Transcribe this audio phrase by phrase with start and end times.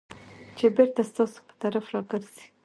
[0.57, 2.45] چې بېرته ستاسو په طرف راګرځي.